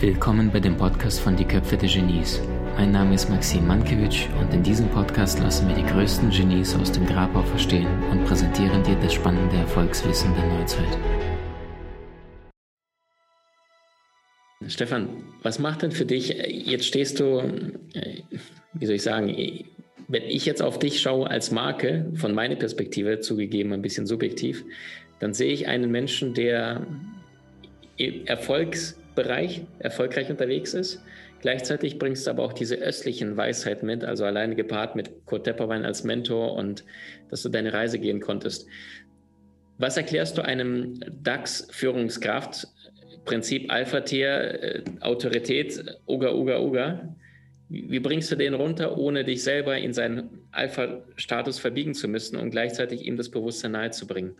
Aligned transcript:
Willkommen 0.00 0.50
bei 0.52 0.58
dem 0.58 0.76
Podcast 0.76 1.20
von 1.20 1.36
Die 1.36 1.44
Köpfe 1.44 1.76
der 1.76 1.88
Genies. 1.88 2.40
Mein 2.76 2.90
Name 2.90 3.14
ist 3.14 3.30
Maxim 3.30 3.68
Mankewitsch 3.68 4.26
und 4.40 4.52
in 4.52 4.64
diesem 4.64 4.88
Podcast 4.88 5.38
lassen 5.38 5.68
wir 5.68 5.76
die 5.76 5.84
größten 5.84 6.30
Genies 6.30 6.74
aus 6.74 6.90
dem 6.90 7.06
Grabau 7.06 7.42
verstehen 7.42 7.86
und 8.10 8.24
präsentieren 8.24 8.82
dir 8.82 8.96
das 8.96 9.14
spannende 9.14 9.54
Erfolgswissen 9.58 10.34
der 10.34 10.58
Neuzeit. 10.58 10.98
Stefan, 14.66 15.22
was 15.42 15.60
macht 15.60 15.82
denn 15.82 15.92
für 15.92 16.06
dich, 16.06 16.30
jetzt 16.30 16.86
stehst 16.86 17.20
du, 17.20 17.38
äh, 17.94 18.22
wie 18.72 18.86
soll 18.86 18.96
ich 18.96 19.02
sagen, 19.02 19.28
wenn 20.10 20.24
ich 20.24 20.44
jetzt 20.44 20.60
auf 20.60 20.80
dich 20.80 21.00
schaue 21.00 21.30
als 21.30 21.52
Marke, 21.52 22.06
von 22.14 22.34
meiner 22.34 22.56
Perspektive 22.56 23.20
zugegeben 23.20 23.72
ein 23.72 23.80
bisschen 23.80 24.06
subjektiv, 24.06 24.64
dann 25.20 25.34
sehe 25.34 25.52
ich 25.52 25.68
einen 25.68 25.90
Menschen, 25.92 26.34
der 26.34 26.84
Erfolgsbereich 27.96 29.62
erfolgreich 29.78 30.28
unterwegs 30.28 30.74
ist. 30.74 31.00
Gleichzeitig 31.42 31.98
bringst 31.98 32.26
du 32.26 32.30
aber 32.32 32.42
auch 32.42 32.52
diese 32.52 32.74
östlichen 32.76 33.36
Weisheiten 33.36 33.86
mit, 33.86 34.02
also 34.02 34.24
alleine 34.24 34.56
gepaart 34.56 34.96
mit 34.96 35.26
Kurt 35.26 35.44
Tepperwein 35.44 35.84
als 35.84 36.02
Mentor 36.02 36.54
und 36.54 36.84
dass 37.28 37.42
du 37.42 37.48
deine 37.48 37.72
Reise 37.72 38.00
gehen 38.00 38.20
konntest. 38.20 38.66
Was 39.78 39.96
erklärst 39.96 40.36
du 40.36 40.42
einem 40.42 40.98
DAX-Führungskraft, 41.22 42.66
Prinzip 43.24 43.70
Alpha-Tier, 43.70 44.62
äh, 44.62 44.82
Autorität, 45.02 45.84
Uga, 46.08 46.34
Uga, 46.34 46.60
Uga? 46.60 47.14
Wie 47.72 48.00
bringst 48.00 48.32
du 48.32 48.36
den 48.36 48.54
runter, 48.54 48.98
ohne 48.98 49.24
dich 49.24 49.44
selber 49.44 49.78
in 49.78 49.92
seinen 49.92 50.40
Alpha-Status 50.50 51.60
verbiegen 51.60 51.94
zu 51.94 52.08
müssen 52.08 52.36
und 52.36 52.50
gleichzeitig 52.50 53.06
ihm 53.06 53.16
das 53.16 53.28
Bewusstsein 53.28 53.70
nahezubringen? 53.70 54.34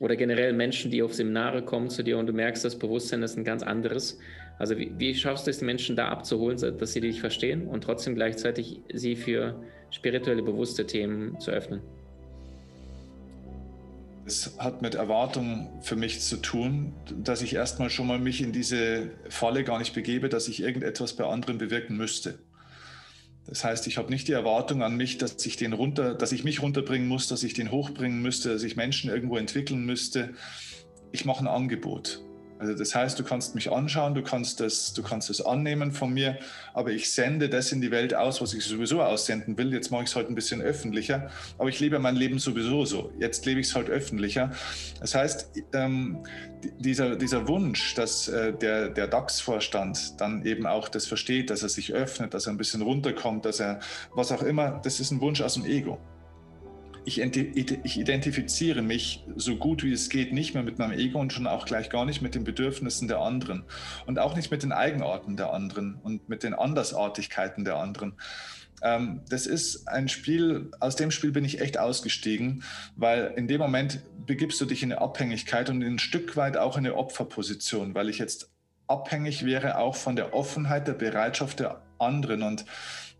Oder 0.00 0.16
generell 0.16 0.52
Menschen, 0.52 0.90
die 0.90 1.04
auf 1.04 1.14
Seminare 1.14 1.62
kommen 1.62 1.90
zu 1.90 2.02
dir 2.02 2.18
und 2.18 2.26
du 2.26 2.32
merkst, 2.32 2.64
das 2.64 2.76
Bewusstsein 2.76 3.22
ist 3.22 3.36
ein 3.36 3.44
ganz 3.44 3.62
anderes. 3.62 4.18
Also 4.58 4.76
wie, 4.78 4.90
wie 4.98 5.14
schaffst 5.14 5.46
du 5.46 5.52
es, 5.52 5.60
die 5.60 5.64
Menschen 5.64 5.94
da 5.94 6.08
abzuholen, 6.08 6.58
dass 6.58 6.92
sie 6.92 7.00
dich 7.00 7.20
verstehen 7.20 7.68
und 7.68 7.84
trotzdem 7.84 8.16
gleichzeitig 8.16 8.80
sie 8.92 9.14
für 9.14 9.62
spirituelle, 9.90 10.42
bewusste 10.42 10.86
Themen 10.86 11.38
zu 11.38 11.52
öffnen? 11.52 11.82
Es 14.30 14.56
hat 14.58 14.80
mit 14.80 14.94
Erwartungen 14.94 15.82
für 15.82 15.96
mich 15.96 16.20
zu 16.20 16.36
tun, 16.36 16.94
dass 17.12 17.42
ich 17.42 17.52
erstmal 17.52 17.90
schon 17.90 18.06
mal 18.06 18.20
mich 18.20 18.40
in 18.40 18.52
diese 18.52 19.10
Falle 19.28 19.64
gar 19.64 19.80
nicht 19.80 19.92
begebe, 19.92 20.28
dass 20.28 20.46
ich 20.46 20.62
irgendetwas 20.62 21.16
bei 21.16 21.24
anderen 21.24 21.58
bewirken 21.58 21.96
müsste. 21.96 22.38
Das 23.48 23.64
heißt, 23.64 23.88
ich 23.88 23.98
habe 23.98 24.08
nicht 24.08 24.28
die 24.28 24.32
Erwartung 24.32 24.84
an 24.84 24.96
mich, 24.96 25.18
dass 25.18 25.44
ich 25.44 25.56
den 25.56 25.72
runter, 25.72 26.14
dass 26.14 26.30
ich 26.30 26.44
mich 26.44 26.62
runterbringen 26.62 27.08
muss, 27.08 27.26
dass 27.26 27.42
ich 27.42 27.54
den 27.54 27.72
hochbringen 27.72 28.22
müsste, 28.22 28.50
dass 28.50 28.62
ich 28.62 28.76
Menschen 28.76 29.10
irgendwo 29.10 29.36
entwickeln 29.36 29.84
müsste. 29.84 30.32
Ich 31.10 31.24
mache 31.24 31.40
ein 31.40 31.48
Angebot. 31.48 32.22
Also 32.60 32.74
das 32.74 32.94
heißt, 32.94 33.18
du 33.18 33.24
kannst 33.24 33.54
mich 33.54 33.72
anschauen, 33.72 34.14
du 34.14 34.22
kannst 34.22 34.60
das, 34.60 34.92
du 34.92 35.02
kannst 35.02 35.30
das 35.30 35.40
annehmen 35.40 35.92
von 35.92 36.12
mir, 36.12 36.38
aber 36.74 36.90
ich 36.90 37.10
sende 37.10 37.48
das 37.48 37.72
in 37.72 37.80
die 37.80 37.90
Welt 37.90 38.14
aus, 38.14 38.42
was 38.42 38.52
ich 38.52 38.66
sowieso 38.66 39.00
aussenden 39.00 39.56
will. 39.56 39.72
Jetzt 39.72 39.90
mache 39.90 40.02
ich 40.02 40.10
es 40.10 40.16
halt 40.16 40.28
ein 40.28 40.34
bisschen 40.34 40.60
öffentlicher, 40.60 41.30
aber 41.56 41.70
ich 41.70 41.80
lebe 41.80 41.98
mein 41.98 42.16
Leben 42.16 42.38
sowieso 42.38 42.84
so. 42.84 43.12
Jetzt 43.18 43.46
lebe 43.46 43.60
ich 43.60 43.68
es 43.68 43.74
halt 43.74 43.88
öffentlicher. 43.88 44.50
Das 45.00 45.14
heißt, 45.14 45.48
ähm, 45.72 46.22
dieser, 46.78 47.16
dieser 47.16 47.48
Wunsch, 47.48 47.94
dass 47.94 48.28
äh, 48.28 48.52
der, 48.52 48.90
der 48.90 49.06
DAX-Vorstand 49.06 50.20
dann 50.20 50.44
eben 50.44 50.66
auch 50.66 50.90
das 50.90 51.06
versteht, 51.06 51.48
dass 51.48 51.62
er 51.62 51.70
sich 51.70 51.94
öffnet, 51.94 52.34
dass 52.34 52.46
er 52.46 52.52
ein 52.52 52.58
bisschen 52.58 52.82
runterkommt, 52.82 53.46
dass 53.46 53.60
er 53.60 53.80
was 54.14 54.32
auch 54.32 54.42
immer, 54.42 54.82
das 54.84 55.00
ist 55.00 55.12
ein 55.12 55.22
Wunsch 55.22 55.40
aus 55.40 55.54
dem 55.54 55.64
Ego 55.64 55.98
ich, 57.18 57.78
ich 57.84 57.98
identifiziere 57.98 58.82
mich 58.82 59.24
so 59.36 59.56
gut 59.56 59.82
wie 59.82 59.92
es 59.92 60.08
geht 60.08 60.32
nicht 60.32 60.54
mehr 60.54 60.62
mit 60.62 60.78
meinem 60.78 60.98
Ego 60.98 61.18
und 61.18 61.32
schon 61.32 61.46
auch 61.46 61.66
gleich 61.66 61.90
gar 61.90 62.04
nicht 62.04 62.22
mit 62.22 62.34
den 62.34 62.44
Bedürfnissen 62.44 63.08
der 63.08 63.20
anderen 63.20 63.64
und 64.06 64.18
auch 64.18 64.36
nicht 64.36 64.50
mit 64.50 64.62
den 64.62 64.72
Eigenarten 64.72 65.36
der 65.36 65.52
anderen 65.52 65.96
und 66.02 66.28
mit 66.28 66.42
den 66.42 66.54
Andersartigkeiten 66.54 67.64
der 67.64 67.76
anderen. 67.76 68.14
Ähm, 68.82 69.22
das 69.28 69.46
ist 69.46 69.88
ein 69.88 70.08
Spiel, 70.08 70.70
aus 70.80 70.96
dem 70.96 71.10
Spiel 71.10 71.32
bin 71.32 71.44
ich 71.44 71.60
echt 71.60 71.78
ausgestiegen, 71.78 72.62
weil 72.96 73.32
in 73.36 73.48
dem 73.48 73.60
Moment 73.60 74.02
begibst 74.26 74.60
du 74.60 74.64
dich 74.64 74.82
in 74.82 74.92
eine 74.92 75.00
Abhängigkeit 75.00 75.70
und 75.70 75.82
ein 75.82 75.98
Stück 75.98 76.36
weit 76.36 76.56
auch 76.56 76.76
in 76.76 76.86
eine 76.86 76.96
Opferposition, 76.96 77.94
weil 77.94 78.08
ich 78.08 78.18
jetzt 78.18 78.50
abhängig 78.86 79.44
wäre 79.44 79.78
auch 79.78 79.96
von 79.96 80.16
der 80.16 80.34
Offenheit, 80.34 80.88
der 80.88 80.94
Bereitschaft 80.94 81.60
der 81.60 81.82
anderen 81.98 82.42
und 82.42 82.64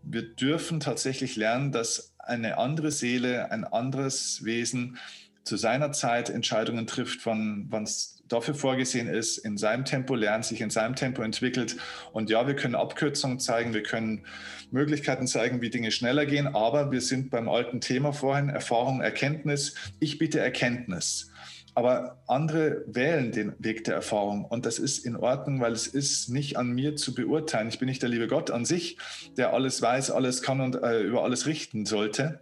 wir 0.03 0.23
dürfen 0.23 0.79
tatsächlich 0.79 1.35
lernen, 1.35 1.71
dass 1.71 2.10
eine 2.25 2.57
andere 2.57 2.91
Seele, 2.91 3.51
ein 3.51 3.63
anderes 3.63 4.43
Wesen 4.43 4.97
zu 5.43 5.57
seiner 5.57 5.91
Zeit 5.91 6.29
Entscheidungen 6.29 6.87
trifft, 6.87 7.25
wann 7.25 7.67
es 7.83 8.23
dafür 8.27 8.53
vorgesehen 8.53 9.07
ist, 9.07 9.37
in 9.39 9.57
seinem 9.57 9.85
Tempo 9.85 10.15
lernt, 10.15 10.45
sich 10.45 10.61
in 10.61 10.69
seinem 10.69 10.95
Tempo 10.95 11.21
entwickelt. 11.21 11.77
Und 12.13 12.29
ja, 12.29 12.47
wir 12.47 12.55
können 12.55 12.75
Abkürzungen 12.75 13.39
zeigen, 13.39 13.73
wir 13.73 13.83
können 13.83 14.25
Möglichkeiten 14.71 15.27
zeigen, 15.27 15.61
wie 15.61 15.69
Dinge 15.69 15.91
schneller 15.91 16.25
gehen, 16.25 16.47
aber 16.47 16.91
wir 16.91 17.01
sind 17.01 17.29
beim 17.29 17.49
alten 17.49 17.81
Thema 17.81 18.13
vorhin, 18.13 18.49
Erfahrung, 18.49 19.01
Erkenntnis. 19.01 19.75
Ich 19.99 20.17
bitte 20.17 20.39
Erkenntnis. 20.39 21.31
Aber 21.73 22.21
andere 22.27 22.83
wählen 22.87 23.31
den 23.31 23.53
Weg 23.59 23.85
der 23.85 23.95
Erfahrung 23.95 24.43
und 24.43 24.65
das 24.65 24.77
ist 24.77 25.05
in 25.05 25.15
Ordnung, 25.15 25.61
weil 25.61 25.71
es 25.71 25.87
ist 25.87 26.29
nicht 26.29 26.57
an 26.57 26.71
mir 26.71 26.97
zu 26.97 27.15
beurteilen. 27.15 27.69
Ich 27.69 27.79
bin 27.79 27.87
nicht 27.87 28.01
der 28.01 28.09
liebe 28.09 28.27
Gott 28.27 28.51
an 28.51 28.65
sich, 28.65 28.97
der 29.37 29.53
alles 29.53 29.81
weiß, 29.81 30.11
alles 30.11 30.41
kann 30.41 30.59
und 30.59 30.75
äh, 30.75 31.01
über 31.01 31.23
alles 31.23 31.45
richten 31.45 31.85
sollte. 31.85 32.41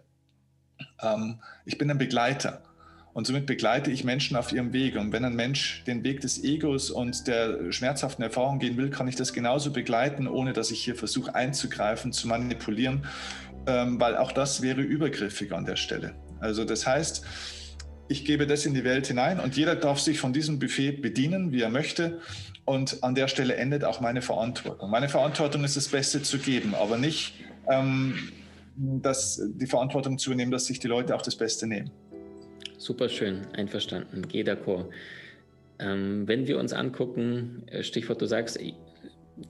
Ähm, 1.00 1.40
ich 1.64 1.78
bin 1.78 1.90
ein 1.90 1.98
Begleiter 1.98 2.62
und 3.12 3.26
somit 3.26 3.46
begleite 3.46 3.90
ich 3.90 4.04
Menschen 4.04 4.36
auf 4.36 4.52
ihrem 4.52 4.72
Weg. 4.72 4.96
Und 4.96 5.12
wenn 5.12 5.24
ein 5.24 5.34
Mensch 5.34 5.82
den 5.84 6.04
Weg 6.04 6.20
des 6.20 6.42
Egos 6.44 6.90
und 6.90 7.26
der 7.26 7.72
schmerzhaften 7.72 8.22
Erfahrung 8.22 8.58
gehen 8.58 8.76
will, 8.76 8.90
kann 8.90 9.08
ich 9.08 9.16
das 9.16 9.32
genauso 9.32 9.72
begleiten, 9.72 10.28
ohne 10.28 10.52
dass 10.52 10.70
ich 10.70 10.82
hier 10.82 10.94
versuche 10.94 11.34
einzugreifen, 11.34 12.12
zu 12.12 12.28
manipulieren, 12.28 13.06
ähm, 13.66 14.00
weil 14.00 14.16
auch 14.16 14.32
das 14.32 14.62
wäre 14.62 14.80
übergriffig 14.80 15.52
an 15.52 15.64
der 15.64 15.76
Stelle. 15.76 16.14
Also 16.38 16.64
das 16.64 16.86
heißt, 16.86 17.24
ich 18.10 18.24
gebe 18.24 18.46
das 18.48 18.66
in 18.66 18.74
die 18.74 18.82
Welt 18.82 19.06
hinein 19.06 19.38
und 19.38 19.56
jeder 19.56 19.76
darf 19.76 20.00
sich 20.00 20.18
von 20.18 20.32
diesem 20.32 20.58
Buffet 20.58 21.00
bedienen, 21.00 21.52
wie 21.52 21.62
er 21.62 21.70
möchte. 21.70 22.20
Und 22.64 23.04
an 23.04 23.14
der 23.14 23.28
Stelle 23.28 23.54
endet 23.54 23.84
auch 23.84 24.00
meine 24.00 24.20
Verantwortung. 24.20 24.90
Meine 24.90 25.08
Verantwortung 25.08 25.62
ist, 25.62 25.76
das 25.76 25.88
Beste 25.88 26.20
zu 26.20 26.38
geben, 26.38 26.74
aber 26.74 26.98
nicht 26.98 27.34
ähm, 27.68 28.14
das, 28.76 29.40
die 29.54 29.66
Verantwortung 29.66 30.18
zu 30.18 30.30
übernehmen, 30.30 30.50
dass 30.50 30.66
sich 30.66 30.80
die 30.80 30.88
Leute 30.88 31.14
auch 31.14 31.22
das 31.22 31.36
Beste 31.36 31.68
nehmen. 31.68 31.92
Super 32.78 33.08
schön, 33.08 33.46
einverstanden. 33.52 34.26
Geh 34.26 34.42
d'accord. 34.42 34.86
Ähm, 35.78 36.26
wenn 36.26 36.48
wir 36.48 36.58
uns 36.58 36.72
angucken, 36.72 37.62
äh, 37.66 37.84
Stichwort, 37.84 38.20
du 38.20 38.26
sagst, 38.26 38.58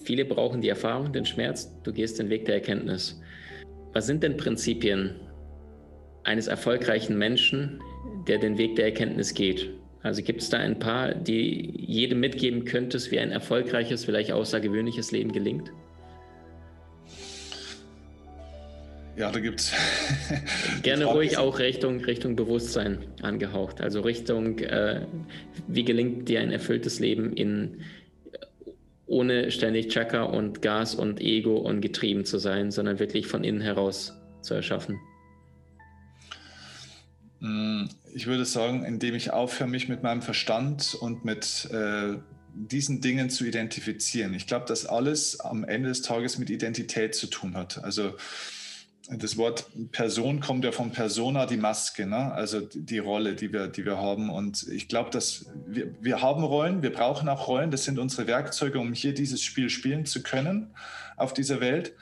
viele 0.05 0.27
brauchen 0.27 0.61
die 0.61 0.69
Erfahrung, 0.69 1.15
den 1.15 1.25
Schmerz, 1.25 1.75
du 1.83 1.95
gehst 1.95 2.19
den 2.19 2.29
Weg 2.29 2.45
der 2.45 2.57
Erkenntnis. 2.57 3.19
Was 3.95 4.07
sind 4.07 4.23
denn 4.23 4.37
Prinzipien 4.37 5.15
eines 6.25 6.47
erfolgreichen 6.47 7.17
Menschen 7.17 7.81
der 8.27 8.39
den 8.39 8.59
Weg 8.59 8.77
der 8.77 8.87
Erkenntnis 8.87 9.35
geht. 9.35 9.71
Also 10.03 10.23
gibt 10.23 10.41
es 10.41 10.49
da 10.49 10.59
ein 10.59 10.79
paar, 10.79 11.15
die 11.15 11.75
jedem 11.77 12.21
mitgeben 12.21 12.65
könntest, 12.65 13.11
wie 13.11 13.19
ein 13.19 13.31
erfolgreiches, 13.31 14.05
vielleicht 14.05 14.33
außergewöhnliches 14.33 15.13
Leben 15.13 15.33
gelingt? 15.33 15.73
Ja, 19.17 19.31
da 19.31 19.41
gibt 19.41 19.61
es. 19.61 19.73
Gerne 20.83 21.05
ruhig 21.05 21.37
auch 21.37 21.59
Richtung, 21.59 22.01
Richtung 22.01 22.37
Bewusstsein 22.37 23.05
angehaucht. 23.21 23.83
Also 23.83 24.01
Richtung, 24.01 24.61
äh, 24.61 25.03
wie 25.67 25.85
gelingt 25.85 26.29
dir 26.29 26.41
ein 26.41 26.53
erfülltes 26.53 27.01
Leben 27.01 27.35
in 27.35 27.83
ohne 29.07 29.51
ständig 29.51 29.93
Chakra 29.93 30.23
und 30.23 30.63
Gas 30.63 30.95
und 30.95 31.21
Ego 31.21 31.57
und 31.57 31.81
getrieben 31.81 32.25
zu 32.25 32.39
sein, 32.39 32.71
sondern 32.71 33.01
wirklich 33.01 33.27
von 33.27 33.45
innen 33.45 33.61
heraus 33.61 34.17
zu 34.41 34.55
erschaffen. 34.55 35.01
Mm, 37.41 37.87
ich 38.15 38.27
würde 38.27 38.45
sagen, 38.45 38.85
indem 38.85 39.15
ich 39.15 39.33
aufhöre, 39.33 39.69
mich 39.69 39.89
mit 39.89 40.03
meinem 40.03 40.23
Verstand 40.23 40.95
und 40.95 41.25
mit 41.25 41.69
äh, 41.73 42.19
diesen 42.55 43.01
Dingen 43.01 43.31
zu 43.31 43.45
identifizieren. 43.45 44.35
Ich 44.35 44.47
glaube, 44.47 44.67
dass 44.67 44.87
alles 44.87 45.41
am 45.41 45.65
Ende 45.65 45.89
des 45.89 46.03
Tages 46.03 46.39
mit 46.39 46.51
Identität 46.51 47.15
zu 47.15 47.27
tun 47.27 47.57
hat. 47.57 47.83
Also 47.83 48.15
das 49.09 49.37
Wort 49.37 49.67
Person 49.91 50.41
kommt 50.41 50.65
ja 50.65 50.73
von 50.73 50.93
Persona, 50.93 51.47
die 51.47 51.57
Maske, 51.57 52.07
ne? 52.07 52.33
also 52.33 52.61
die 52.61 52.99
Rolle, 52.99 53.35
die 53.35 53.53
wir, 53.53 53.67
die 53.67 53.85
wir 53.85 53.99
haben. 53.99 54.31
Und 54.31 54.69
ich 54.69 54.89
glaube, 54.89 55.11
dass 55.11 55.47
wir, 55.67 55.93
wir 56.01 56.23
haben 56.23 56.45
Rollen, 56.45 56.83
wir 56.83 56.93
brauchen 56.93 57.29
auch 57.29 57.49
Rollen. 57.49 57.71
Das 57.71 57.85
sind 57.85 57.99
unsere 57.99 58.27
Werkzeuge, 58.27 58.79
um 58.79 58.93
hier 58.93 59.15
dieses 59.15 59.43
Spiel 59.43 59.69
spielen 59.69 60.07
zu 60.07 60.23
können 60.23 60.75
auf 61.17 61.33
dieser 61.33 61.61
Welt. 61.61 61.95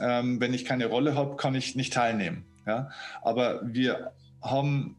Ähm, 0.00 0.40
wenn 0.40 0.54
ich 0.54 0.64
keine 0.64 0.86
Rolle 0.86 1.14
habe, 1.14 1.36
kann 1.36 1.54
ich 1.54 1.76
nicht 1.76 1.92
teilnehmen. 1.92 2.46
Ja? 2.66 2.90
Aber 3.22 3.60
wir 3.64 4.12
haben, 4.42 4.96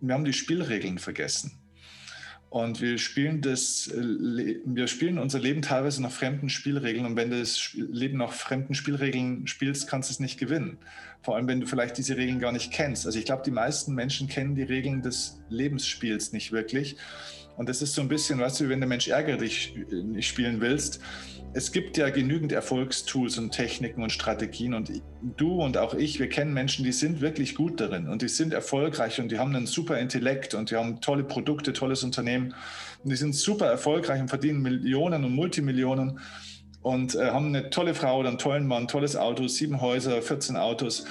wir 0.00 0.14
haben 0.14 0.24
die 0.24 0.32
Spielregeln 0.32 0.98
vergessen. 0.98 1.60
Und 2.50 2.80
wir 2.80 2.98
spielen 2.98 3.42
das, 3.42 3.86
äh, 3.86 4.56
wir 4.64 4.88
spielen 4.88 5.18
unser 5.18 5.38
Leben 5.38 5.62
teilweise 5.62 6.02
nach 6.02 6.10
fremden 6.10 6.48
Spielregeln. 6.48 7.06
Und 7.06 7.16
wenn 7.16 7.30
du 7.30 7.38
das 7.38 7.70
Leben 7.74 8.18
nach 8.18 8.32
fremden 8.32 8.74
Spielregeln 8.74 9.46
spielst, 9.46 9.88
kannst 9.88 10.10
du 10.10 10.14
es 10.14 10.20
nicht 10.20 10.38
gewinnen. 10.38 10.78
Vor 11.22 11.36
allem, 11.36 11.46
wenn 11.46 11.60
du 11.60 11.68
vielleicht 11.68 11.96
diese 11.96 12.16
Regeln 12.16 12.40
gar 12.40 12.50
nicht 12.50 12.72
kennst. 12.72 13.06
Also 13.06 13.20
ich 13.20 13.24
glaube, 13.24 13.44
die 13.44 13.52
meisten 13.52 13.94
Menschen 13.94 14.26
kennen 14.26 14.56
die 14.56 14.64
Regeln 14.64 15.00
des 15.00 15.40
Lebensspiels 15.48 16.32
nicht 16.32 16.50
wirklich. 16.50 16.96
Und 17.56 17.68
das 17.68 17.82
ist 17.82 17.94
so 17.94 18.02
ein 18.02 18.08
bisschen, 18.08 18.40
weißt 18.40 18.60
du, 18.60 18.68
wenn 18.68 18.80
der 18.80 18.88
Mensch 18.88 19.06
ärgere 19.06 19.36
dich 19.36 19.74
nicht 19.90 20.26
spielen 20.26 20.60
willst, 20.60 21.00
es 21.52 21.72
gibt 21.72 21.96
ja 21.96 22.10
genügend 22.10 22.52
Erfolgstools 22.52 23.38
und 23.38 23.50
Techniken 23.50 24.02
und 24.02 24.10
Strategien 24.10 24.74
und 24.74 24.90
du 25.36 25.62
und 25.62 25.76
auch 25.76 25.94
ich, 25.94 26.20
wir 26.20 26.28
kennen 26.28 26.52
Menschen, 26.52 26.84
die 26.84 26.92
sind 26.92 27.20
wirklich 27.20 27.56
gut 27.56 27.80
darin 27.80 28.08
und 28.08 28.22
die 28.22 28.28
sind 28.28 28.52
erfolgreich 28.52 29.20
und 29.20 29.32
die 29.32 29.38
haben 29.38 29.54
einen 29.54 29.66
super 29.66 29.98
Intellekt 29.98 30.54
und 30.54 30.70
die 30.70 30.76
haben 30.76 31.00
tolle 31.00 31.24
Produkte, 31.24 31.72
tolles 31.72 32.04
Unternehmen 32.04 32.54
und 33.02 33.10
die 33.10 33.16
sind 33.16 33.34
super 33.34 33.66
erfolgreich 33.66 34.20
und 34.20 34.28
verdienen 34.28 34.62
Millionen 34.62 35.24
und 35.24 35.34
Multimillionen 35.34 36.20
und 36.82 37.16
äh, 37.16 37.30
haben 37.30 37.46
eine 37.48 37.70
tolle 37.70 37.94
Frau 37.94 38.20
oder 38.20 38.28
einen 38.28 38.38
tollen 38.38 38.66
Mann, 38.66 38.86
tolles 38.86 39.16
Auto, 39.16 39.48
sieben 39.48 39.80
Häuser, 39.80 40.22
14 40.22 40.56
Autos. 40.56 41.04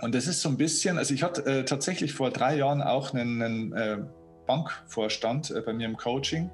Und 0.00 0.14
das 0.14 0.26
ist 0.26 0.40
so 0.40 0.48
ein 0.48 0.56
bisschen, 0.56 0.96
also 0.96 1.12
ich 1.12 1.22
hatte 1.22 1.44
äh, 1.44 1.64
tatsächlich 1.64 2.12
vor 2.12 2.30
drei 2.30 2.56
Jahren 2.56 2.82
auch 2.82 3.12
einen, 3.12 3.42
einen 3.42 3.72
äh, 3.72 3.98
Bankvorstand 4.46 5.50
äh, 5.50 5.60
bei 5.60 5.72
mir 5.72 5.86
im 5.86 5.96
Coaching 5.96 6.50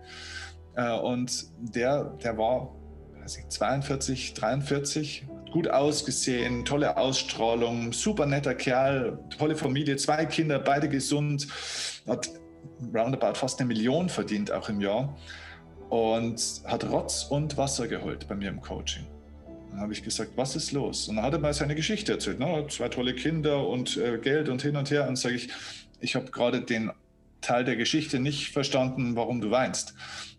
äh, 0.77 0.99
und 0.99 1.47
der, 1.59 2.05
der 2.23 2.37
war 2.39 2.75
weiß 3.25 3.39
ich, 3.39 3.49
42, 3.49 4.35
43, 4.35 5.27
gut 5.51 5.69
ausgesehen, 5.69 6.65
tolle 6.67 6.97
Ausstrahlung, 6.99 7.93
super 7.93 8.27
netter 8.27 8.55
Kerl, 8.55 9.19
tolle 9.39 9.57
Familie, 9.57 9.97
zwei 9.97 10.27
Kinder, 10.27 10.59
beide 10.59 10.91
gesund, 10.91 11.49
hat 12.07 12.29
roundabout 12.95 13.35
fast 13.35 13.61
eine 13.61 13.69
Million 13.69 14.11
verdient 14.11 14.51
auch 14.51 14.69
im 14.69 14.81
Jahr 14.81 15.17
und 15.89 16.63
hat 16.67 16.91
Rotz 16.91 17.25
und 17.31 17.57
Wasser 17.57 17.89
geholt 17.89 18.29
bei 18.29 18.35
mir 18.35 18.51
im 18.51 18.61
Coaching. 18.61 19.07
Dann 19.71 19.81
habe 19.81 19.93
ich 19.95 20.03
gesagt, 20.03 20.33
was 20.37 20.55
ist 20.55 20.73
los? 20.73 21.09
Und 21.09 21.17
dann 21.17 21.25
hat 21.25 21.33
er 21.33 21.39
mal 21.39 21.55
seine 21.55 21.75
Geschichte 21.75 22.13
erzählt. 22.13 22.39
Ne? 22.39 22.67
Zwei 22.69 22.89
tolle 22.89 23.15
Kinder 23.15 23.67
und 23.67 23.97
äh, 23.97 24.19
Geld 24.19 24.49
und 24.49 24.63
hin 24.63 24.77
und 24.77 24.91
her. 24.91 25.09
Und 25.09 25.17
sage 25.17 25.35
ich, 25.35 25.49
ich 26.01 26.15
habe 26.15 26.31
gerade 26.31 26.61
den 26.61 26.93
Teil 27.45 27.65
der 27.65 27.77
Geschichte 27.77 28.19
nicht 28.19 28.51
verstanden, 28.51 29.17
warum 29.17 29.41
du 29.41 29.51
weinst 29.51 29.95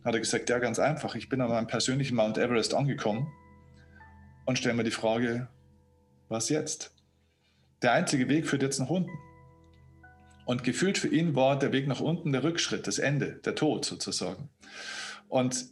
hat 0.05 0.13
er 0.13 0.19
gesagt, 0.19 0.49
ja, 0.49 0.59
ganz 0.59 0.77
einfach. 0.77 1.15
Ich 1.15 1.29
bin 1.29 1.41
an 1.41 1.49
meinem 1.49 1.67
persönlichen 1.67 2.15
Mount 2.15 2.37
Everest 2.37 2.75
angekommen 2.75 3.27
und 4.45 4.57
stelle 4.57 4.75
mir 4.75 4.83
die 4.83 4.91
Frage, 4.91 5.49
was 6.29 6.49
jetzt? 6.49 6.95
Der 7.81 7.93
einzige 7.93 8.29
Weg 8.29 8.47
führt 8.47 8.61
jetzt 8.61 8.79
nach 8.79 8.89
unten. 8.89 9.11
Und 10.45 10.63
gefühlt 10.63 10.99
für 10.99 11.07
ihn 11.07 11.35
war 11.35 11.57
der 11.57 11.71
Weg 11.71 11.87
nach 11.87 12.01
unten 12.01 12.31
der 12.31 12.43
Rückschritt, 12.43 12.85
das 12.85 12.99
Ende, 12.99 13.41
der 13.43 13.55
Tod 13.55 13.83
sozusagen. 13.83 14.49
Und 15.27 15.65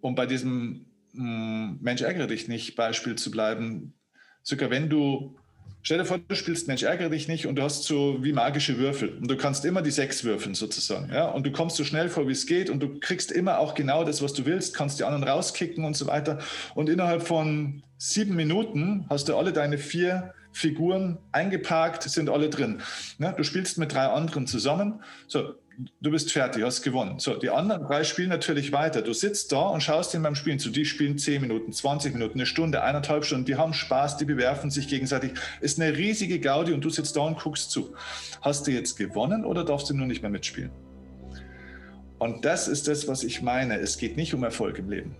um 0.00 0.14
bei 0.14 0.24
diesem 0.24 0.86
hm, 1.12 1.78
Mensch 1.82 2.00
ärgere 2.00 2.28
dich 2.28 2.48
nicht 2.48 2.76
Beispiel 2.76 3.16
zu 3.16 3.30
bleiben, 3.30 3.94
sogar 4.42 4.70
wenn 4.70 4.88
du 4.88 5.38
Stell 5.86 5.98
dir 5.98 6.04
vor, 6.04 6.18
du 6.18 6.34
spielst 6.34 6.66
Mensch, 6.66 6.82
ärgere 6.82 7.10
dich 7.10 7.28
nicht 7.28 7.46
und 7.46 7.54
du 7.54 7.62
hast 7.62 7.84
so 7.84 8.18
wie 8.20 8.32
magische 8.32 8.76
Würfel 8.76 9.10
und 9.20 9.30
du 9.30 9.36
kannst 9.36 9.64
immer 9.64 9.82
die 9.82 9.92
sechs 9.92 10.24
würfeln 10.24 10.56
sozusagen. 10.56 11.12
Ja? 11.12 11.28
Und 11.28 11.46
du 11.46 11.52
kommst 11.52 11.76
so 11.76 11.84
schnell 11.84 12.08
vor, 12.08 12.26
wie 12.26 12.32
es 12.32 12.46
geht 12.46 12.70
und 12.70 12.80
du 12.80 12.98
kriegst 12.98 13.30
immer 13.30 13.60
auch 13.60 13.76
genau 13.76 14.02
das, 14.02 14.20
was 14.20 14.32
du 14.32 14.46
willst, 14.46 14.74
kannst 14.74 14.98
die 14.98 15.04
anderen 15.04 15.22
rauskicken 15.22 15.84
und 15.84 15.96
so 15.96 16.08
weiter. 16.08 16.38
Und 16.74 16.88
innerhalb 16.88 17.22
von 17.22 17.84
sieben 17.98 18.34
Minuten 18.34 19.06
hast 19.08 19.28
du 19.28 19.36
alle 19.36 19.52
deine 19.52 19.78
vier 19.78 20.34
Figuren 20.50 21.18
eingeparkt, 21.30 22.02
sind 22.02 22.30
alle 22.30 22.50
drin. 22.50 22.80
Ja? 23.18 23.30
Du 23.30 23.44
spielst 23.44 23.78
mit 23.78 23.94
drei 23.94 24.06
anderen 24.06 24.48
zusammen. 24.48 25.02
So, 25.28 25.54
du 26.00 26.10
bist 26.10 26.32
fertig, 26.32 26.62
hast 26.62 26.82
gewonnen. 26.82 27.18
So, 27.18 27.34
die 27.34 27.50
anderen 27.50 27.84
drei 27.84 28.04
spielen 28.04 28.28
natürlich 28.28 28.72
weiter. 28.72 29.02
Du 29.02 29.12
sitzt 29.12 29.52
da 29.52 29.68
und 29.68 29.82
schaust 29.82 30.14
ihnen 30.14 30.22
beim 30.22 30.34
Spielen 30.34 30.58
zu. 30.58 30.70
Die 30.70 30.84
spielen 30.84 31.18
10 31.18 31.42
Minuten, 31.42 31.72
20 31.72 32.14
Minuten, 32.14 32.38
eine 32.38 32.46
Stunde, 32.46 32.82
eineinhalb 32.82 33.24
Stunden. 33.24 33.44
Die 33.44 33.56
haben 33.56 33.74
Spaß, 33.74 34.16
die 34.16 34.24
bewerfen 34.24 34.70
sich 34.70 34.88
gegenseitig. 34.88 35.32
Ist 35.60 35.80
eine 35.80 35.96
riesige 35.96 36.40
Gaudi 36.40 36.72
und 36.72 36.84
du 36.84 36.90
sitzt 36.90 37.16
da 37.16 37.20
und 37.20 37.38
guckst 37.38 37.70
zu. 37.70 37.94
Hast 38.42 38.66
du 38.66 38.70
jetzt 38.70 38.96
gewonnen 38.96 39.44
oder 39.44 39.64
darfst 39.64 39.90
du 39.90 39.94
nur 39.94 40.06
nicht 40.06 40.22
mehr 40.22 40.30
mitspielen? 40.30 40.70
Und 42.18 42.44
das 42.44 42.68
ist 42.68 42.88
das, 42.88 43.08
was 43.08 43.24
ich 43.24 43.42
meine. 43.42 43.78
Es 43.78 43.98
geht 43.98 44.16
nicht 44.16 44.32
um 44.32 44.42
Erfolg 44.42 44.78
im 44.78 44.88
Leben 44.88 45.16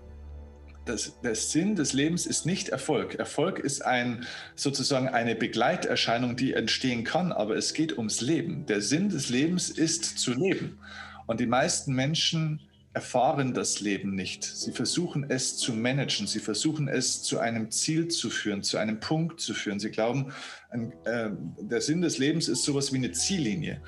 das, 0.87 1.21
der 1.21 1.35
Sinn 1.35 1.75
des 1.75 1.93
Lebens 1.93 2.27
ist 2.27 2.47
nicht 2.47 2.71
Erfolg. 2.71 3.17
Erfolg 3.17 3.59
ist 3.59 3.85
ein, 3.85 4.25
sozusagen 4.55 5.09
eine 5.09 5.35
Begleiterscheinung, 5.35 6.37
die 6.37 6.55
entstehen 6.55 7.05
kann, 7.05 7.33
aber 7.33 7.57
es 7.57 7.75
geht 7.75 7.99
ums 7.99 8.21
Leben. 8.21 8.67
Der 8.67 8.81
Sinn 8.81 9.09
des 9.09 9.29
Lebens 9.29 9.69
ist 9.69 10.19
zu 10.19 10.33
leben. 10.33 10.79
Und 11.27 11.41
die 11.41 11.47
meisten 11.47 11.93
Menschen 11.93 12.61
erfahren 12.95 13.53
das 13.53 13.81
Leben 13.81 14.15
nicht. 14.15 14.45
Sie 14.45 14.73
versuchen 14.73 15.27
es 15.29 15.59
zu 15.59 15.75
managen. 15.75 16.27
Sie 16.27 16.39
versuchen 16.39 16.89
es 16.89 17.23
zu 17.23 17.39
einem 17.39 17.71
Ziel 17.71 18.09
zu 18.09 18.31
führen, 18.31 18.63
zu 18.63 18.79
einem 18.79 19.01
Punkt 19.01 19.41
zu 19.41 19.53
führen. 19.53 19.81
Sie 19.81 19.91
glauben, 19.91 20.33
ein, 20.71 20.93
äh, 21.05 21.31
der 21.61 21.83
Sinn 21.83 22.01
des 22.01 22.17
Lebens 22.17 22.49
ist 22.49 22.63
sowas 22.63 22.93
wie 22.93 22.99
eine 22.99 23.13
Ziellinie 23.13 23.83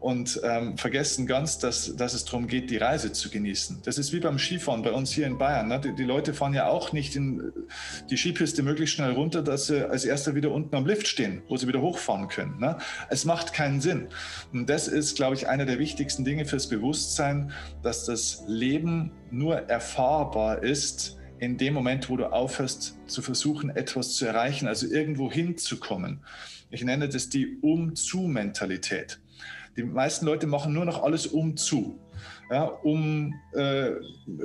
und 0.00 0.40
ähm, 0.44 0.78
vergessen 0.78 1.26
ganz, 1.26 1.58
dass, 1.58 1.96
dass 1.96 2.14
es 2.14 2.24
darum 2.24 2.46
geht, 2.46 2.70
die 2.70 2.76
Reise 2.76 3.12
zu 3.12 3.30
genießen. 3.30 3.80
Das 3.84 3.98
ist 3.98 4.12
wie 4.12 4.20
beim 4.20 4.38
Skifahren 4.38 4.82
bei 4.82 4.92
uns 4.92 5.10
hier 5.10 5.26
in 5.26 5.38
Bayern. 5.38 5.68
Ne? 5.68 5.80
Die, 5.80 5.94
die, 5.94 6.04
Leute 6.04 6.34
fahren 6.34 6.54
ja 6.54 6.68
auch 6.68 6.92
nicht 6.92 7.16
in 7.16 7.52
die 8.08 8.16
Skipiste 8.16 8.62
möglichst 8.62 8.94
schnell 8.94 9.12
runter, 9.12 9.42
dass 9.42 9.66
sie 9.66 9.88
als 9.88 10.04
Erster 10.04 10.34
wieder 10.36 10.52
unten 10.52 10.74
am 10.76 10.86
Lift 10.86 11.08
stehen, 11.08 11.42
wo 11.48 11.56
sie 11.56 11.66
wieder 11.66 11.80
hochfahren 11.80 12.28
können. 12.28 12.60
Ne? 12.60 12.78
Es 13.08 13.24
macht 13.24 13.52
keinen 13.52 13.80
Sinn. 13.80 14.08
Und 14.52 14.70
das 14.70 14.86
ist, 14.86 15.16
glaube 15.16 15.34
ich, 15.34 15.48
einer 15.48 15.66
der 15.66 15.80
wichtigsten 15.80 16.24
Dinge 16.24 16.44
fürs 16.44 16.68
Bewusstsein, 16.68 17.50
dass 17.82 18.04
das 18.04 18.44
Leben 18.46 19.10
nur 19.30 19.56
erfahrbar 19.68 20.62
ist, 20.62 21.16
in 21.40 21.56
dem 21.56 21.74
Moment, 21.74 22.08
wo 22.08 22.16
du 22.16 22.32
aufhörst 22.32 22.96
zu 23.06 23.22
versuchen, 23.22 23.70
etwas 23.70 24.14
zu 24.14 24.26
erreichen, 24.26 24.66
also 24.66 24.86
irgendwo 24.86 25.30
hinzukommen. 25.30 26.20
Ich 26.70 26.84
nenne 26.84 27.08
das 27.08 27.28
die 27.28 27.58
Um-zu-Mentalität. 27.62 29.20
Die 29.78 29.84
meisten 29.84 30.26
Leute 30.26 30.48
machen 30.48 30.72
nur 30.72 30.84
noch 30.84 31.02
alles 31.04 31.28
um 31.28 31.56
zu. 31.56 31.98
Ja, 32.50 32.64
um 32.64 33.34
äh, 33.52 33.90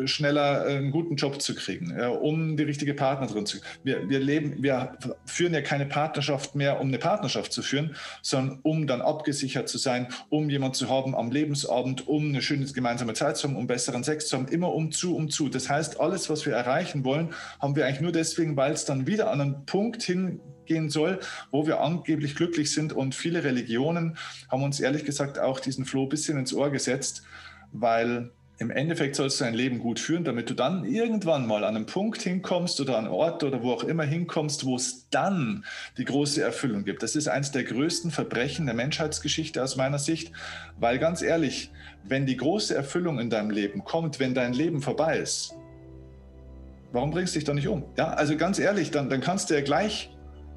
schneller 0.05 0.65
einen 0.65 0.91
guten 0.91 1.15
Job 1.15 1.41
zu 1.41 1.55
kriegen, 1.55 1.97
ja, 1.97 2.09
um 2.09 2.55
die 2.55 2.63
richtige 2.63 2.93
Partnerin 2.93 3.45
zu 3.45 3.61
kriegen. 3.61 3.79
Wir, 3.83 4.09
wir, 4.09 4.19
leben, 4.19 4.61
wir 4.61 4.97
führen 5.25 5.53
ja 5.53 5.61
keine 5.61 5.85
Partnerschaft 5.85 6.53
mehr, 6.53 6.81
um 6.81 6.89
eine 6.89 6.99
Partnerschaft 6.99 7.51
zu 7.51 7.63
führen, 7.63 7.95
sondern 8.21 8.59
um 8.61 8.85
dann 8.87 9.01
abgesichert 9.01 9.69
zu 9.69 9.77
sein, 9.79 10.09
um 10.29 10.49
jemanden 10.49 10.75
zu 10.75 10.89
haben 10.89 11.15
am 11.15 11.31
Lebensabend, 11.31 12.07
um 12.07 12.27
eine 12.27 12.41
schöne 12.41 12.65
gemeinsame 12.65 13.13
Zeit 13.13 13.37
zu 13.37 13.47
haben, 13.47 13.55
um 13.55 13.65
besseren 13.65 14.03
Sex 14.03 14.27
zu 14.27 14.37
haben, 14.37 14.49
immer 14.49 14.73
um 14.73 14.91
zu, 14.91 15.15
um 15.15 15.29
zu. 15.29 15.49
Das 15.49 15.69
heißt, 15.69 15.99
alles, 15.99 16.29
was 16.29 16.45
wir 16.45 16.53
erreichen 16.53 17.05
wollen, 17.05 17.29
haben 17.59 17.75
wir 17.75 17.87
eigentlich 17.87 18.01
nur 18.01 18.11
deswegen, 18.11 18.55
weil 18.57 18.73
es 18.73 18.85
dann 18.85 19.07
wieder 19.07 19.31
an 19.31 19.41
einen 19.41 19.65
Punkt 19.65 20.03
hin 20.03 20.41
gehen 20.65 20.89
soll, 20.89 21.19
wo 21.51 21.67
wir 21.67 21.81
angeblich 21.81 22.35
glücklich 22.35 22.71
sind. 22.71 22.93
Und 22.93 23.15
viele 23.15 23.43
Religionen 23.43 24.17
haben 24.49 24.63
uns 24.63 24.79
ehrlich 24.79 25.05
gesagt 25.05 25.39
auch 25.39 25.59
diesen 25.59 25.85
Floh 25.85 26.03
ein 26.03 26.09
bisschen 26.09 26.37
ins 26.37 26.53
Ohr 26.53 26.69
gesetzt, 26.69 27.23
weil 27.71 28.31
im 28.59 28.69
Endeffekt 28.69 29.15
sollst 29.15 29.39
du 29.39 29.45
dein 29.45 29.55
Leben 29.55 29.79
gut 29.79 29.99
führen, 29.99 30.23
damit 30.23 30.49
du 30.49 30.53
dann 30.53 30.85
irgendwann 30.85 31.47
mal 31.47 31.63
an 31.63 31.75
einen 31.75 31.85
Punkt 31.85 32.21
hinkommst 32.21 32.79
oder 32.79 32.97
an 32.97 33.05
einen 33.05 33.13
Ort 33.13 33.43
oder 33.43 33.63
wo 33.63 33.71
auch 33.71 33.83
immer 33.83 34.03
hinkommst, 34.03 34.65
wo 34.65 34.75
es 34.75 35.09
dann 35.09 35.65
die 35.97 36.05
große 36.05 36.41
Erfüllung 36.41 36.83
gibt. 36.83 37.03
Das 37.03 37.15
ist 37.15 37.27
eines 37.27 37.51
der 37.51 37.63
größten 37.63 38.11
Verbrechen 38.11 38.65
der 38.65 38.75
Menschheitsgeschichte 38.75 39.61
aus 39.61 39.75
meiner 39.75 39.99
Sicht, 39.99 40.31
weil 40.79 40.99
ganz 40.99 41.21
ehrlich, 41.21 41.71
wenn 42.03 42.25
die 42.25 42.37
große 42.37 42.75
Erfüllung 42.75 43.19
in 43.19 43.29
deinem 43.29 43.49
Leben 43.49 43.83
kommt, 43.83 44.19
wenn 44.19 44.35
dein 44.35 44.53
Leben 44.53 44.81
vorbei 44.81 45.17
ist, 45.17 45.55
warum 46.91 47.09
bringst 47.09 47.33
du 47.33 47.39
dich 47.39 47.45
da 47.45 47.53
nicht 47.53 47.67
um? 47.67 47.83
Ja, 47.97 48.09
also 48.09 48.37
ganz 48.37 48.59
ehrlich, 48.59 48.91
dann, 48.91 49.09
dann 49.09 49.21
kannst 49.21 49.49
du 49.49 49.55
ja 49.55 49.61
gleich 49.61 50.12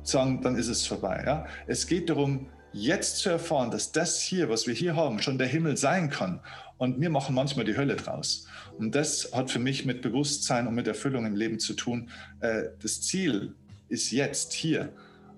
sagen, 0.09 0.41
dann 0.43 0.57
ist 0.57 0.69
es 0.69 0.87
vorbei. 0.87 1.23
Ja? 1.27 1.47
Es 1.67 1.87
geht 1.87 2.11
darum, 2.11 2.49
jetzt 2.73 3.19
zu 3.19 3.31
erfahren, 3.31 3.71
dass 3.71 3.93
das 3.93 4.21
hier, 4.21 4.49
was 4.49 4.67
wir 4.67 4.75
hier 4.75 4.97
haben, 4.97 5.21
schon 5.21 5.39
der 5.39 5.47
Himmel 5.47 5.77
sein 5.77 6.11
kann. 6.11 6.41
Und 6.79 7.01
wir 7.01 7.09
machen 7.09 7.35
manchmal 7.35 7.65
die 7.65 7.77
Hölle 7.77 7.97
draus. 7.97 8.47
Und 8.79 8.95
das 8.95 9.31
hat 9.33 9.51
für 9.51 9.59
mich 9.59 9.87
mit 9.87 10.03
Bewusstsein 10.03 10.67
und 10.67 10.75
mit 10.75 10.87
Erfüllung 10.87 11.25
im 11.25 11.35
Leben 11.35 11.59
zu 11.59 11.75
tun. 11.75 12.11
Äh, 12.41 12.65
das 12.83 13.01
Ziel 13.01 13.55
ist 13.89 14.11
jetzt 14.11 14.53
hier. 14.53 14.93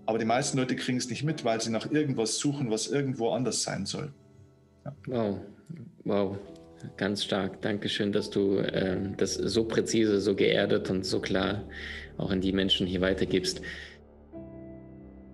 Aber 0.06 0.18
die 0.18 0.24
meisten 0.24 0.58
Leute 0.58 0.74
kriegen 0.74 0.98
es 0.98 1.08
nicht 1.10 1.22
mit, 1.22 1.44
weil 1.44 1.60
sie 1.60 1.70
nach 1.70 1.90
irgendwas 1.90 2.38
suchen, 2.38 2.70
was 2.70 2.88
irgendwo 2.88 3.30
anders 3.30 3.62
sein 3.62 3.86
soll. 3.86 4.12
Ja. 4.84 4.96
Wow, 5.06 5.40
wow, 6.04 6.38
ganz 6.96 7.24
stark. 7.24 7.60
Dankeschön, 7.60 8.10
dass 8.10 8.30
du 8.30 8.56
äh, 8.56 8.96
das 9.16 9.34
so 9.34 9.64
präzise, 9.64 10.20
so 10.20 10.34
geerdet 10.34 10.90
und 10.90 11.04
so 11.04 11.20
klar 11.20 11.62
auch 12.16 12.30
an 12.30 12.40
die 12.40 12.52
Menschen 12.52 12.86
hier 12.86 13.00
weitergibst. 13.00 13.60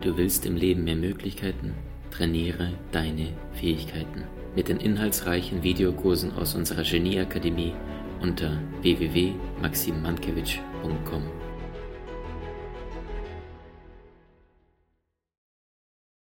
Du 0.00 0.16
willst 0.16 0.46
im 0.46 0.56
Leben 0.56 0.84
mehr 0.84 0.96
Möglichkeiten? 0.96 1.74
Trainiere 2.10 2.72
deine 2.92 3.28
Fähigkeiten 3.52 4.24
mit 4.54 4.68
den 4.68 4.78
inhaltsreichen 4.78 5.62
Videokursen 5.62 6.32
aus 6.32 6.54
unserer 6.54 6.82
Genieakademie 6.82 7.74
unter 8.20 8.60
www.maximmankiewicz.com. 8.82 11.43